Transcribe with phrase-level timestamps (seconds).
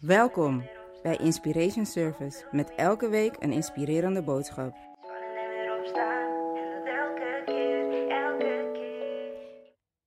[0.00, 0.64] Welkom
[1.02, 4.76] bij Inspiration Service met elke week een inspirerende boodschap.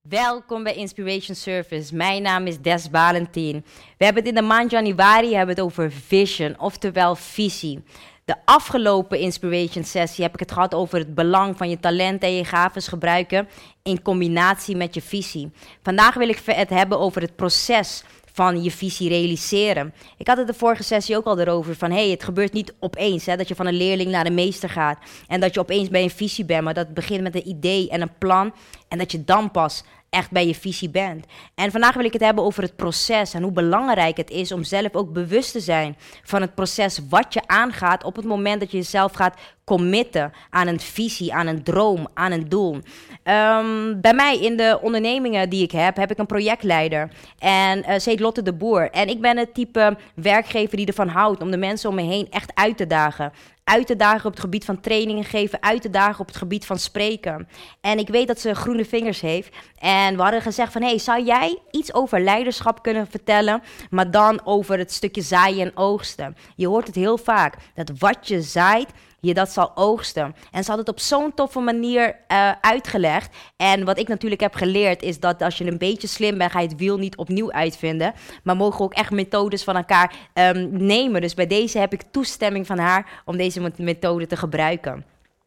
[0.08, 1.94] Welkom bij Inspiration Service.
[1.94, 3.64] Mijn naam is Des Valentin.
[3.98, 7.82] We hebben het in de maand januari hebben het over vision, oftewel visie.
[8.24, 12.34] De afgelopen Inspiration sessie heb ik het gehad over het belang van je talenten en
[12.34, 13.48] je gaven gebruiken
[13.82, 15.50] in combinatie met je visie.
[15.82, 19.94] Vandaag wil ik het hebben over het proces van je visie realiseren.
[20.16, 23.26] Ik had het de vorige sessie ook al erover van hey, het gebeurt niet opeens
[23.26, 26.02] hè, dat je van een leerling naar een meester gaat en dat je opeens bij
[26.02, 28.54] een visie bent, maar dat begint met een idee en een plan
[28.88, 31.26] en dat je dan pas echt bij je visie bent.
[31.54, 34.64] En vandaag wil ik het hebben over het proces en hoe belangrijk het is om
[34.64, 38.70] zelf ook bewust te zijn van het proces wat je aangaat op het moment dat
[38.70, 42.78] je jezelf gaat committen aan een visie, aan een droom, aan een doel.
[43.22, 47.10] Ehm, bij mij in de ondernemingen die ik heb, heb ik een projectleider.
[47.38, 48.90] En uh, ze heet Lotte de Boer.
[48.90, 52.26] En ik ben het type werkgever die ervan houdt om de mensen om me heen
[52.30, 53.32] echt uit te dagen
[53.64, 56.66] uit te dagen op het gebied van trainingen geven, uit te dagen op het gebied
[56.66, 57.48] van spreken.
[57.80, 59.54] En ik weet dat ze groene vingers heeft.
[59.78, 64.40] En we hadden gezegd van, hey, zou jij iets over leiderschap kunnen vertellen, maar dan
[64.44, 66.36] over het stukje zaaien en oogsten?
[66.56, 68.90] Je hoort het heel vaak, dat wat je zaait,
[69.26, 70.34] je dat zal oogsten.
[70.50, 73.36] En ze had het op zo'n toffe manier uh, uitgelegd.
[73.56, 76.60] En wat ik natuurlijk heb geleerd is dat als je een beetje slim bent, ga
[76.60, 78.14] je het wiel niet opnieuw uitvinden.
[78.42, 81.20] Maar mogen ook echt methodes van elkaar um, nemen.
[81.20, 85.04] Dus bij deze heb ik toestemming van haar om deze methode te gebruiken.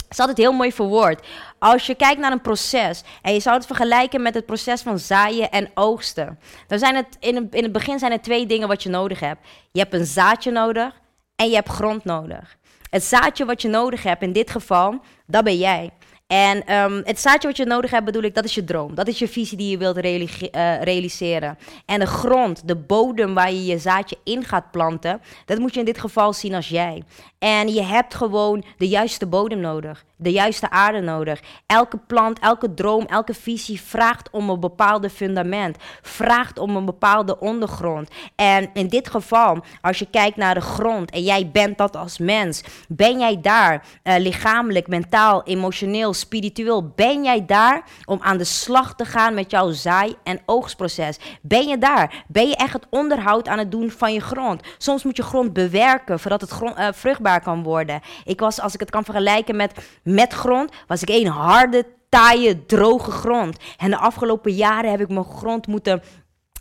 [0.10, 1.28] Ze had het heel mooi verwoord.
[1.60, 5.00] Als je kijkt naar een proces en je zou het vergelijken met het proces van
[5.00, 8.68] zaaien en oogsten, dan zijn het in, het in het begin zijn er twee dingen
[8.68, 9.48] wat je nodig hebt.
[9.72, 11.02] Je hebt een zaadje nodig
[11.36, 12.58] en je hebt grond nodig.
[12.90, 15.92] Het zaadje wat je nodig hebt, in dit geval, dat ben jij.
[16.28, 18.96] En um, het zaadje wat je nodig hebt, bedoel ik, dat is je droom.
[18.96, 21.58] Dat is je visie die je wilt uh, realiseren.
[21.86, 25.80] En de grond, de bodem waar je je zaadje in gaat planten, dat moet je
[25.80, 27.04] in dit geval zien als jij.
[27.40, 31.42] En je hebt gewoon de juiste bodem nodig, de juiste aarde nodig.
[31.66, 37.40] Elke plant, elke droom, elke visie vraagt om een bepaalde fundament, vraagt om een bepaalde
[37.40, 38.10] ondergrond.
[38.36, 42.18] En in dit geval, als je kijkt naar de grond en jij bent dat als
[42.18, 48.44] mens, ben jij daar uh, lichamelijk, mentaal, emotioneel, spiritueel, ben jij daar om aan de
[48.44, 51.18] slag te gaan met jouw zaai- en oogstproces?
[51.42, 52.24] Ben je daar?
[52.28, 54.62] Ben je echt het onderhoud aan het doen van je grond?
[54.78, 58.02] Soms moet je grond bewerken voordat het grond, uh, vruchtbaar kan worden.
[58.24, 59.72] Ik was, als ik het kan vergelijken met,
[60.04, 63.58] met grond, was ik een harde, taaie, droge grond.
[63.78, 66.02] En de afgelopen jaren heb ik mijn grond moeten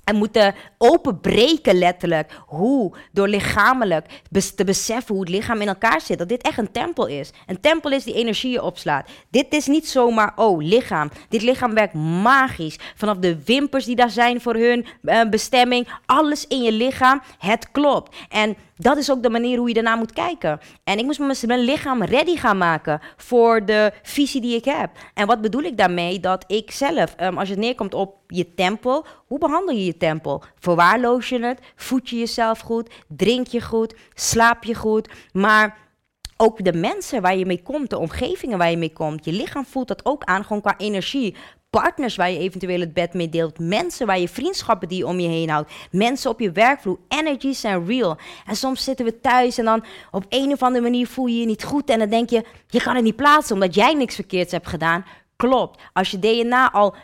[0.05, 2.33] en moeten openbreken letterlijk.
[2.47, 2.93] Hoe?
[3.13, 4.23] Door lichamelijk
[4.57, 6.19] te beseffen hoe het lichaam in elkaar zit.
[6.19, 7.31] Dat dit echt een tempel is.
[7.47, 9.09] Een tempel is die energieën opslaat.
[9.31, 11.11] Dit is niet zomaar, oh, lichaam.
[11.29, 12.79] Dit lichaam werkt magisch.
[12.95, 15.89] Vanaf de wimpers die daar zijn voor hun uh, bestemming.
[16.07, 18.17] Alles in je lichaam, het klopt.
[18.29, 20.61] En dat is ook de manier hoe je daarna moet kijken.
[20.85, 24.91] En ik moest mijn lichaam ready gaan maken voor de visie die ik heb.
[25.15, 26.21] En wat bedoel ik daarmee?
[26.21, 30.43] Dat ik zelf, um, als je neerkomt op je tempel, hoe behandel je je tempel?
[30.59, 31.61] Verwaarloos je het?
[31.77, 32.91] Voed je jezelf goed?
[33.09, 33.95] Drink je goed?
[34.15, 35.09] Slaap je goed?
[35.33, 35.77] Maar
[36.37, 39.25] ook de mensen waar je mee komt, de omgevingen waar je mee komt.
[39.25, 41.37] Je lichaam voelt dat ook aan, gewoon qua energie
[41.81, 45.29] partners waar je eventueel het bed mee deelt, mensen waar je vriendschappen die om je
[45.29, 46.99] heen houdt, mensen op je werkvloer.
[47.09, 48.17] Energies zijn real.
[48.47, 51.47] En soms zitten we thuis en dan op een of andere manier voel je je
[51.47, 54.53] niet goed en dan denk je, je kan het niet plaatsen omdat jij niks verkeerds
[54.53, 55.05] hebt gedaan.
[55.37, 55.81] Klopt.
[55.93, 56.95] Als je DNA al,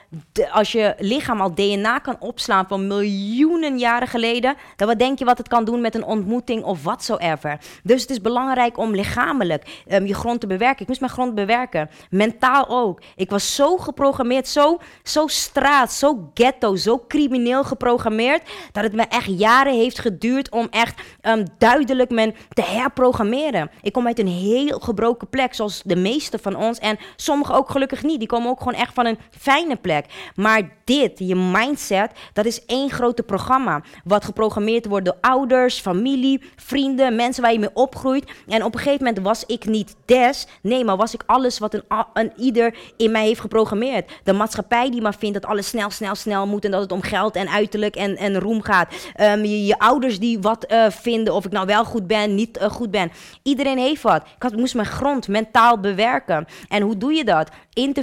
[0.53, 5.25] als je lichaam al DNA kan opslaan van miljoenen jaren geleden, dan wat denk je
[5.25, 7.59] wat het kan doen met een ontmoeting of whatsoever.
[7.83, 10.81] Dus het is belangrijk om lichamelijk um, je grond te bewerken.
[10.81, 11.91] Ik moest mijn grond bewerken.
[12.11, 13.03] Mentaal ook.
[13.17, 18.43] Ik was zo geprogrammeerd, zo, zo straat, zo ghetto, zo crimineel geprogrammeerd,
[18.73, 23.71] dat het me echt jaren heeft geduurd om echt um, duidelijk men te herprogrammeren.
[23.83, 26.79] Ik kom uit een heel gebroken plek, zoals de meeste van ons.
[26.79, 28.20] En sommigen ook gelukkig niet.
[28.21, 30.07] Die komen ook gewoon echt van een fijne plek.
[30.35, 33.83] Maar dit, je mindset, dat is één grote programma.
[34.05, 38.31] Wat geprogrammeerd wordt door ouders, familie, vrienden, mensen waar je mee opgroeit.
[38.49, 40.47] En op een gegeven moment was ik niet des.
[40.63, 41.83] Nee, maar was ik alles wat een,
[42.15, 44.11] een ieder in mij heeft geprogrammeerd.
[44.25, 46.65] De maatschappij die maar vindt dat alles snel, snel, snel moet.
[46.65, 48.95] En dat het om geld en uiterlijk en, en roem gaat.
[49.21, 52.71] Um, je, ouders die wat uh, vinden of ik nou wel goed ben, niet uh,
[52.71, 53.13] goed ben.
[53.43, 54.23] Iedereen heeft wat.
[54.23, 56.47] Ik had, moest mijn grond mentaal bewerken.
[56.69, 57.51] En hoe doe je dat?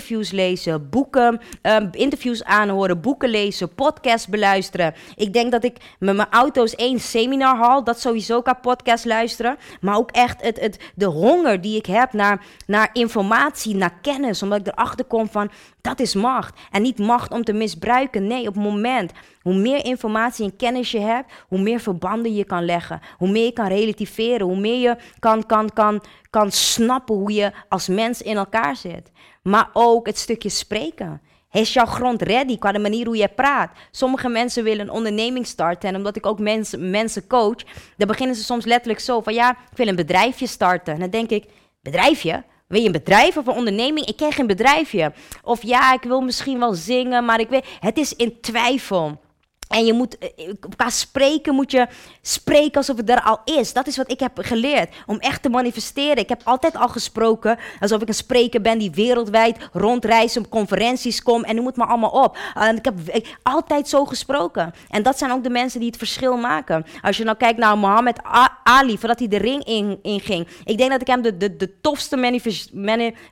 [0.08, 4.94] Interviews lezen, boeken, um, interviews aanhoren, boeken lezen, podcasts beluisteren.
[5.16, 9.58] Ik denk dat ik met mijn auto's één seminar haal, dat sowieso kan podcast luisteren.
[9.82, 14.44] Maar ook echt het, het, de honger die ik heb naar, naar informatie, naar kennis.
[14.44, 15.52] Omdat ik erachter kom van,
[15.82, 16.60] dat is macht.
[16.72, 18.28] En niet macht om te misbruiken.
[18.28, 19.12] Nee, op het moment
[19.48, 23.00] Hoe meer informatie en kennis je hebt, hoe meer verbanden je kan leggen.
[23.18, 24.48] Hoe meer je kan relativeren.
[24.48, 29.12] Hoe meer je kan, kan, kan, kan snappen hoe je als mens in elkaar zit.
[29.44, 31.22] Maar ook het stukje spreken.
[31.52, 33.72] Is jouw grond ready qua de manier hoe je praat?
[33.92, 35.90] Sommige mensen willen een onderneming starten.
[35.90, 37.64] En omdat ik ook mensen, mensen coach,
[37.98, 40.94] dan beginnen ze soms letterlijk zo van ja, ik wil een bedrijfje starten.
[40.94, 41.46] En dan denk ik,
[41.82, 42.44] bedrijfje?
[42.68, 44.06] Wil je een bedrijf of een onderneming?
[44.06, 45.14] Ik ken geen bedrijfje.
[45.44, 49.26] Of ja, ik wil misschien wel zingen, maar ik weet, het is in twijfel.
[49.68, 51.88] En je moet, eh, qua spreken moet je
[52.22, 53.74] spreken alsof het er al is.
[53.74, 54.96] Dat is wat ik heb geleerd.
[55.06, 56.18] Om echt te manifesteren.
[56.18, 61.24] Ik heb altijd al gesproken alsof ik een spreker ben die wereldwijd rondreist, op conferenties
[61.24, 62.38] kom en noem het maar allemaal op.
[62.54, 62.96] En ik heb
[63.44, 64.74] altijd zo gesproken.
[64.90, 66.86] En dat zijn ook de mensen die het verschil maken.
[67.02, 68.20] Als je nou kijkt naar Mohammed
[68.64, 70.00] Ali, voordat hij de ring inging.
[70.02, 70.48] In ging.
[70.64, 72.74] ik denk dat ik hem de, de, de tofste manifest,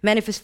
[0.02, 0.44] manifest,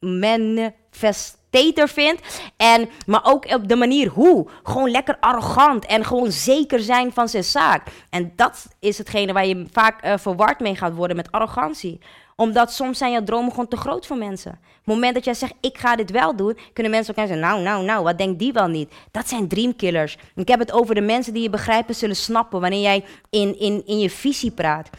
[0.00, 2.42] manifest Tater vindt.
[2.56, 4.48] En, maar ook op de manier hoe.
[4.62, 7.82] Gewoon lekker arrogant en gewoon zeker zijn van zijn zaak.
[8.10, 12.00] En dat is hetgene waar je vaak uh, verward mee gaat worden met arrogantie
[12.40, 14.50] omdat soms zijn jouw dromen gewoon te groot voor mensen.
[14.50, 17.46] Op het moment dat jij zegt, ik ga dit wel doen, kunnen mensen ook zeggen,
[17.46, 18.92] nou, nou, nou, wat denkt die wel niet?
[19.10, 20.18] Dat zijn dreamkillers.
[20.34, 23.82] Ik heb het over de mensen die je begrijpen zullen snappen wanneer jij in, in,
[23.86, 24.90] in je visie praat.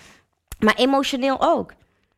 [0.59, 1.73] Maar emotioneel ook.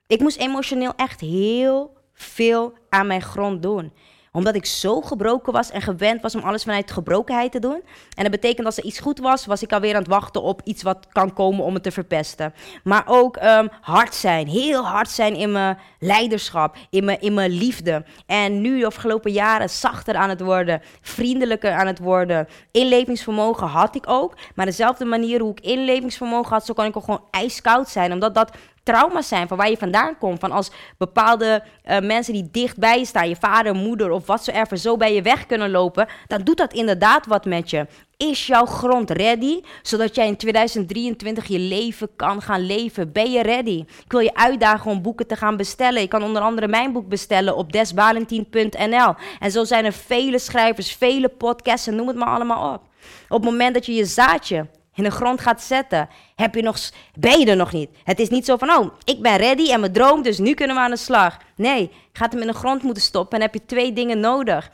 [0.08, 3.94] Ik moest emotioneel echt heel veel aan mijn grond doen
[4.32, 7.82] omdat ik zo gebroken was en gewend was om alles vanuit gebrokenheid te doen.
[8.16, 10.62] En dat betekent dat er iets goed was, was ik alweer aan het wachten op
[10.64, 12.54] iets wat kan komen om het te verpesten.
[12.84, 17.52] Maar ook um, hard zijn, heel hard zijn in mijn leiderschap, in mijn, in mijn
[17.52, 18.06] liefde.
[18.26, 22.48] En nu de afgelopen jaren zachter aan het worden, vriendelijker aan het worden.
[22.72, 27.04] Inlevingsvermogen had ik ook, maar dezelfde manier hoe ik inlevingsvermogen had, zo kan ik ook
[27.04, 28.14] gewoon ijskoud zijn.
[28.14, 28.52] Omdat dat
[28.84, 30.40] trauma's zijn van waar je vandaan komt.
[30.40, 34.44] Van als bepaalde uh, mensen die dicht bij je staan, je vader, moeder of wat
[34.44, 37.88] zo zo bij je weg kunnen lopen, dan doet dat inderdaad wat met je.
[38.18, 43.12] Is jouw grond ready, zodat jij in 2023 je leven kan gaan leven?
[43.12, 43.86] Ben je ready?
[44.06, 46.02] Ik wil je uitdagen om boeken te gaan bestellen.
[46.02, 49.14] Je kan onder andere mijn boek bestellen op desbalentien.nl.
[49.40, 52.82] En zo zijn er vele schrijvers, vele podcasts, noem het maar allemaal op.
[53.30, 54.66] Op het moment dat je je zaadje
[54.96, 56.78] in de grond gaat zetten, heb je nog,
[57.14, 57.90] ben je er nog niet.
[58.04, 60.76] Het is niet zo van, oh, ik ben ready en mijn droom, dus nu kunnen
[60.76, 61.38] we aan de slag.
[61.56, 64.72] Nee, gaat hem in de grond moeten stoppen en heb je twee dingen nodig.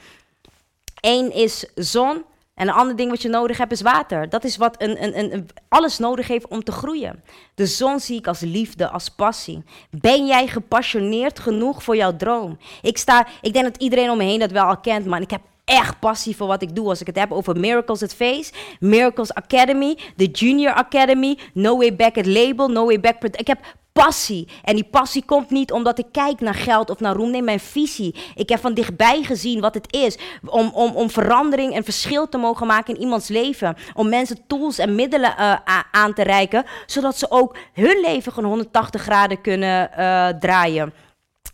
[1.02, 2.24] Eén is zon
[2.58, 4.30] en een ander ding wat je nodig hebt is water.
[4.30, 7.24] Dat is wat een, een, een, alles nodig heeft om te groeien.
[7.56, 9.64] De zon zie ik als liefde, als passie.
[9.90, 12.58] Ben jij gepassioneerd genoeg voor jouw droom?
[12.82, 15.32] Ik, sta, ik denk dat iedereen om me heen dat wel al kent, maar ik
[15.32, 16.90] heb echt passie voor wat ik doe.
[16.90, 21.96] Als ik het heb over Miracles at Face, Miracles Academy, de Junior Academy, No Way
[21.96, 23.24] Back het label, No Way Back.
[23.24, 23.60] Ik heb
[24.04, 24.48] passie.
[24.64, 27.32] En die passie komt niet omdat ik kijk naar geld of naar roem.
[27.32, 28.16] Nee, mijn visie.
[28.36, 30.18] Ik heb van dichtbij gezien wat het is.
[30.46, 33.76] Om, om, om verandering en verschil te mogen maken in iemands leven.
[33.94, 35.56] Om mensen tools en middelen uh,
[35.92, 36.66] aan te reiken.
[36.86, 40.94] Zodat ze ook hun leven gewoon 180 graden kunnen uh, draaien.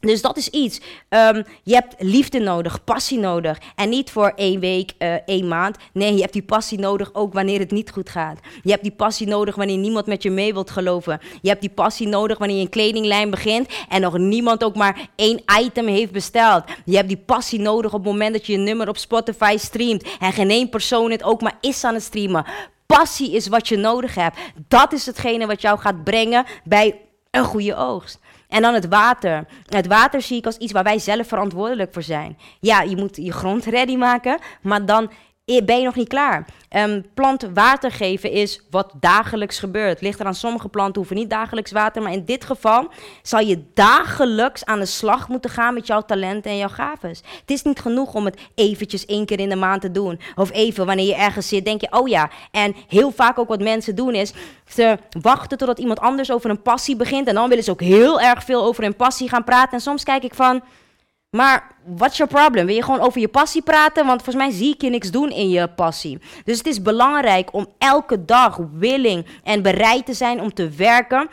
[0.03, 0.81] Dus dat is iets.
[1.09, 3.57] Um, je hebt liefde nodig, passie nodig.
[3.75, 5.77] En niet voor één week, uh, één maand.
[5.93, 8.39] Nee, je hebt die passie nodig ook wanneer het niet goed gaat.
[8.63, 11.19] Je hebt die passie nodig wanneer niemand met je mee wilt geloven.
[11.41, 15.09] Je hebt die passie nodig wanneer je een kledinglijn begint en nog niemand ook maar
[15.15, 16.63] één item heeft besteld.
[16.85, 20.05] Je hebt die passie nodig op het moment dat je een nummer op Spotify streamt
[20.19, 22.45] en geen één persoon het ook maar is aan het streamen.
[22.85, 24.37] Passie is wat je nodig hebt.
[24.67, 26.99] Dat is hetgene wat jou gaat brengen bij
[27.31, 28.19] een goede oogst.
[28.53, 29.45] En dan het water.
[29.67, 32.37] Het water zie ik als iets waar wij zelf verantwoordelijk voor zijn.
[32.59, 35.11] Ja, je moet je grond ready maken, maar dan
[35.45, 36.45] ben je nog niet klaar.
[36.69, 37.05] Um,
[37.53, 40.01] water geven is wat dagelijks gebeurt.
[40.01, 43.63] Ligt er aan sommige planten hoeven niet dagelijks water, maar in dit geval zal je
[43.73, 47.21] dagelijks aan de slag moeten gaan met jouw talenten en jouw gaves.
[47.39, 50.19] Het is niet genoeg om het eventjes één keer in de maand te doen.
[50.35, 52.29] Of even wanneer je ergens zit, denk je, oh ja.
[52.51, 54.33] En heel vaak ook wat mensen doen is,
[54.67, 57.27] ze wachten totdat iemand anders over een passie begint.
[57.27, 59.73] En dan willen ze ook heel erg veel over hun passie gaan praten.
[59.73, 60.61] En soms kijk ik van,
[61.35, 62.65] maar what's your problem?
[62.65, 64.05] Wil je gewoon over je passie praten?
[64.05, 66.19] Want volgens mij zie ik je niks doen in je passie.
[66.43, 71.29] Dus het is belangrijk om elke dag willing en bereid te zijn om te werken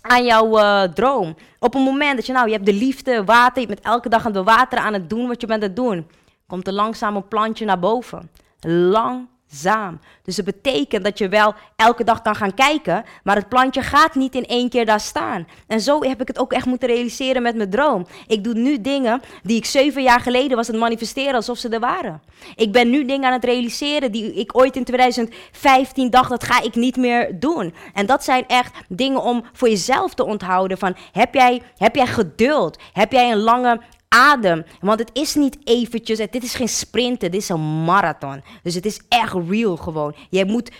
[0.00, 1.36] aan jouw uh, droom.
[1.58, 4.26] Op een moment dat je nou, je hebt de liefde, water, je bent elke dag
[4.26, 6.06] aan het bewateren, aan het doen wat je bent aan het doen.
[6.46, 8.30] Komt er langzaam een plantje naar boven.
[8.60, 10.00] Lang zaam.
[10.22, 14.14] Dus het betekent dat je wel elke dag kan gaan kijken, maar het plantje gaat
[14.14, 15.46] niet in één keer daar staan.
[15.66, 18.06] En zo heb ik het ook echt moeten realiseren met mijn droom.
[18.26, 21.80] Ik doe nu dingen die ik zeven jaar geleden was het manifesteren alsof ze er
[21.80, 22.22] waren.
[22.54, 26.62] Ik ben nu dingen aan het realiseren die ik ooit in 2015 dacht, dat ga
[26.62, 27.74] ik niet meer doen.
[27.94, 32.06] En dat zijn echt dingen om voor jezelf te onthouden van, heb jij, heb jij
[32.06, 32.78] geduld?
[32.92, 34.64] Heb jij een lange adem.
[34.80, 38.42] Want het is niet eventjes, dit is geen sprinten, dit is een marathon.
[38.62, 40.14] Dus het is echt real gewoon.
[40.30, 40.70] Jij moet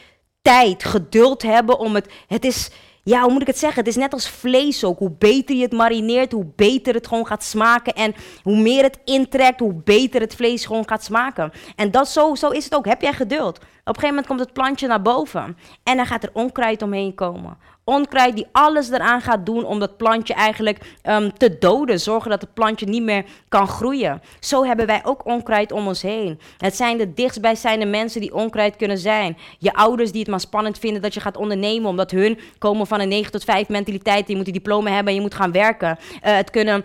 [0.42, 2.12] tijd, geduld hebben om het.
[2.26, 2.70] Het is.
[3.02, 3.78] Ja, hoe moet ik het zeggen?
[3.78, 4.98] Het is net als vlees ook.
[4.98, 7.92] Hoe beter je het marineert, hoe beter het gewoon gaat smaken.
[7.92, 11.52] En hoe meer het intrekt, hoe beter het vlees gewoon gaat smaken.
[11.76, 12.86] En dat zo, zo is het ook.
[12.86, 13.56] Heb jij geduld?
[13.56, 15.56] Op een gegeven moment komt het plantje naar boven.
[15.82, 19.96] En dan gaat er onkruid omheen komen onkruid die alles eraan gaat doen om dat
[19.96, 22.00] plantje eigenlijk um, te doden.
[22.00, 24.22] Zorgen dat het plantje niet meer kan groeien.
[24.40, 26.40] Zo hebben wij ook onkruid om ons heen.
[26.58, 29.36] Het zijn de dichtstbijzijnde mensen die onkruid kunnen zijn.
[29.58, 31.88] Je ouders die het maar spannend vinden dat je gaat ondernemen.
[31.88, 34.26] Omdat hun komen van een 9 tot 5 mentaliteit.
[34.26, 35.98] Die moeten diploma hebben en je moet gaan werken.
[35.98, 36.84] Uh, het kunnen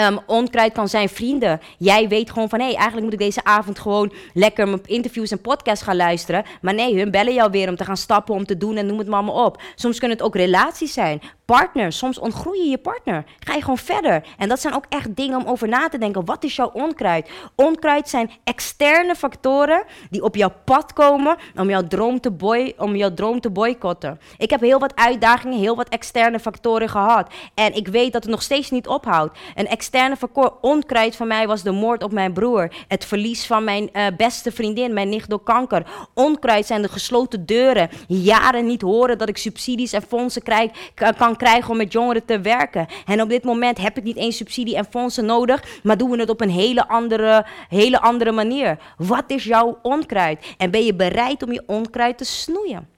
[0.00, 1.60] Um, onkruid kan zijn vrienden.
[1.78, 5.40] Jij weet gewoon van, hé, eigenlijk moet ik deze avond gewoon lekker mijn interviews en
[5.40, 6.44] podcasts gaan luisteren.
[6.60, 8.98] Maar nee, hun bellen jou weer om te gaan stappen, om te doen en noem
[8.98, 9.62] het allemaal op.
[9.74, 11.92] Soms kunnen het ook relaties zijn partner.
[11.92, 13.24] Soms ontgroei je je partner.
[13.38, 14.24] Ga je gewoon verder.
[14.38, 16.24] En dat zijn ook echt dingen om over na te denken.
[16.24, 17.30] Wat is jouw onkruid?
[17.54, 22.96] Onkruid zijn externe factoren die op jouw pad komen om jouw droom te, boy, om
[22.96, 24.20] jouw droom te boycotten.
[24.38, 27.32] Ik heb heel wat uitdagingen, heel wat externe factoren gehad.
[27.54, 29.38] En ik weet dat het nog steeds niet ophoudt.
[29.54, 30.16] Een externe
[30.60, 32.72] onkruid van mij was de moord op mijn broer.
[32.88, 35.86] Het verlies van mijn uh, beste vriendin, mijn nicht door kanker.
[36.14, 37.90] Onkruid zijn de gesloten deuren.
[38.08, 40.70] Jaren niet horen dat ik subsidies en fondsen krijg,
[41.16, 42.86] kan krijgen om met jongeren te werken.
[43.06, 46.20] En op dit moment heb ik niet eens subsidie en fondsen nodig, maar doen we
[46.20, 48.78] het op een hele andere, hele andere manier.
[48.96, 50.54] Wat is jouw onkruid?
[50.58, 52.88] En ben je bereid om je onkruid te snoeien?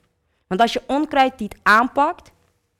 [0.46, 2.30] Want als je onkruid niet aanpakt,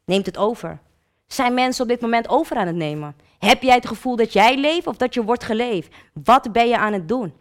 [0.05, 0.79] neemt het over.
[1.27, 3.26] Zijn mensen op dit moment over aan het nemen?
[3.39, 5.95] Heb jij het gevoel dat jij leeft of dat je wordt geleefd?
[6.25, 7.35] Wat ben je aan het doen?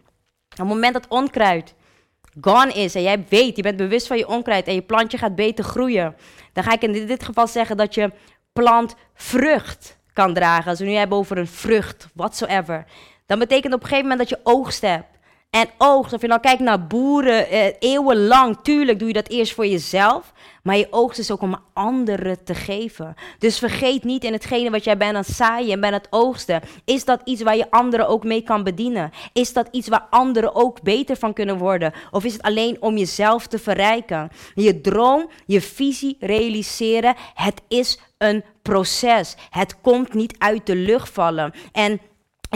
[0.50, 1.74] Op het moment dat onkruid
[2.40, 5.34] gone is en jij weet, je bent bewust van je onkruid en je plantje gaat
[5.34, 6.16] beter groeien,
[6.52, 8.12] dan ga ik in dit geval zeggen dat je
[8.52, 10.70] plant vrucht kan dragen.
[10.70, 12.84] Als we nu hebben over een vrucht, whatsoever.
[13.26, 15.15] Dan betekent op een gegeven moment dat je oogst hebt.
[15.50, 19.54] En oogst, of je nou kijkt naar boeren, eh, eeuwenlang, tuurlijk doe je dat eerst
[19.54, 20.32] voor jezelf.
[20.62, 23.14] Maar je oogst is ook om anderen te geven.
[23.38, 26.08] Dus vergeet niet in hetgene wat jij bent aan het zaaien en bent aan het
[26.10, 26.62] oogsten.
[26.84, 29.10] Is dat iets waar je anderen ook mee kan bedienen?
[29.32, 31.92] Is dat iets waar anderen ook beter van kunnen worden?
[32.10, 34.30] Of is het alleen om jezelf te verrijken?
[34.54, 39.36] Je droom, je visie realiseren, het is een proces.
[39.50, 41.52] Het komt niet uit de lucht vallen.
[41.72, 42.00] En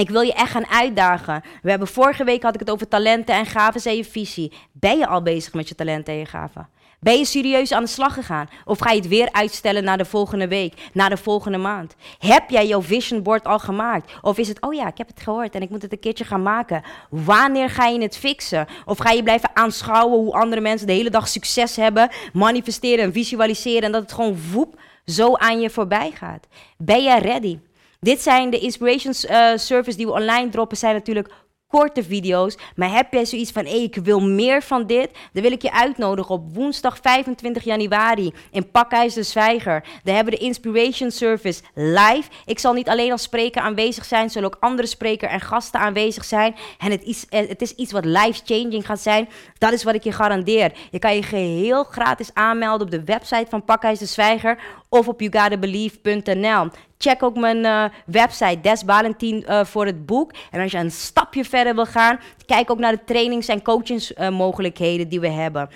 [0.01, 1.43] ik wil je echt gaan uitdagen.
[1.63, 4.53] We hebben vorige week had ik het over talenten en gaven en je visie.
[4.73, 6.69] Ben je al bezig met je talenten en je gaven?
[7.03, 8.49] Ben je serieus aan de slag gegaan?
[8.65, 11.95] Of ga je het weer uitstellen naar de volgende week, naar de volgende maand?
[12.19, 14.13] Heb jij jouw vision board al gemaakt?
[14.23, 16.25] Of is het, oh ja, ik heb het gehoord en ik moet het een keertje
[16.25, 16.83] gaan maken?
[17.11, 18.67] Wanneer ga je het fixen?
[18.85, 23.13] Of ga je blijven aanschouwen hoe andere mensen de hele dag succes hebben, manifesteren en
[23.13, 26.47] visualiseren en dat het gewoon voep zo aan je voorbij gaat?
[26.77, 27.59] Ben jij ready?
[28.01, 31.29] Dit zijn de inspirations uh, service die we online droppen, zijn natuurlijk
[31.71, 32.59] korte video's.
[32.77, 35.11] Maar heb jij zoiets van, hey, ik wil meer van dit?
[35.33, 39.85] Dan wil ik je uitnodigen op woensdag 25 januari in Pakhuis de Zwijger.
[40.05, 42.23] Daar hebben de Inspiration Service live.
[42.45, 46.25] Ik zal niet alleen als spreker aanwezig zijn, zullen ook andere sprekers en gasten aanwezig
[46.25, 46.55] zijn.
[46.79, 49.29] En het is, eh, het is iets wat life-changing gaat zijn.
[49.59, 50.73] Dat is wat ik je garandeer.
[50.91, 55.21] Je kan je geheel gratis aanmelden op de website van Pakhuis de Zwijger of op
[55.21, 56.69] YouGottaBelieve.nl.
[57.03, 60.33] Check ook mijn uh, website, Desbalentien, uh, voor het boek.
[60.51, 65.05] En als je een stapje verder wil gaan, kijk ook naar de trainings- en coachingsmogelijkheden
[65.05, 65.71] uh, die we hebben.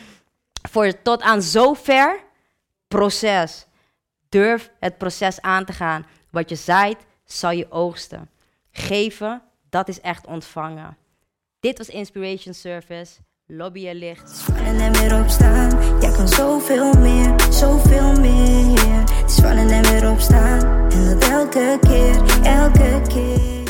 [0.70, 2.20] Voor tot aan zover
[2.88, 3.66] proces.
[4.28, 6.06] Durf het proces aan te gaan.
[6.30, 8.30] Wat je zaait, zal je oogsten.
[8.70, 10.96] Geven, dat is echt ontvangen.
[11.60, 13.12] Dit was Inspiration Service.
[13.46, 14.32] Lobbyen licht.
[14.42, 16.00] Vallen en weer opstaan.
[16.00, 19.13] Jij kan zoveel meer, zoveel meer.
[19.24, 20.90] Het is vallen en weer opstaan.
[20.90, 23.63] En dat elke keer, elke keer.